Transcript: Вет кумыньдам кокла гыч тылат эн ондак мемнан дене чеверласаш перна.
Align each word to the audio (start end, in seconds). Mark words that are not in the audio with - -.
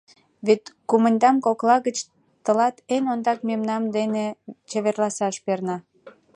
Вет 0.45 0.63
кумыньдам 0.89 1.35
кокла 1.45 1.77
гыч 1.87 1.97
тылат 2.43 2.75
эн 2.95 3.03
ондак 3.13 3.39
мемнан 3.49 3.83
дене 3.97 4.25
чеверласаш 4.69 5.35
перна. 5.45 5.77